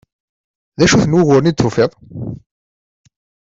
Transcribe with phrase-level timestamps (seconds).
[0.77, 1.91] D acu-ten wuguren i d-tufiḍ?